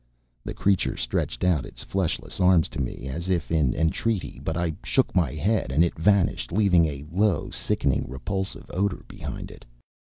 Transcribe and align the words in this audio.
The 0.43 0.55
creature 0.55 0.97
stretched 0.97 1.43
out 1.43 1.63
its 1.63 1.83
fleshless 1.83 2.39
arms 2.39 2.69
to 2.69 2.81
me 2.81 3.07
as 3.07 3.29
if 3.29 3.51
in 3.51 3.75
entreaty, 3.75 4.41
but 4.43 4.57
I 4.57 4.73
shook 4.83 5.13
my 5.15 5.33
head; 5.35 5.71
and 5.71 5.83
it 5.83 5.93
vanished, 5.99 6.51
leaving 6.51 6.87
a 6.87 7.05
low 7.11 7.51
sickening 7.51 8.05
repulsive 8.09 8.65
odour 8.73 9.03
behind 9.07 9.51
it. 9.51 9.63